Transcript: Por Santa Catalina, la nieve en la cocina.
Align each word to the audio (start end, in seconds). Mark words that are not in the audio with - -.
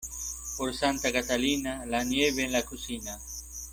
Por 0.57 0.73
Santa 0.73 1.11
Catalina, 1.13 1.85
la 1.85 2.03
nieve 2.03 2.43
en 2.45 2.51
la 2.53 2.65
cocina. 2.65 3.19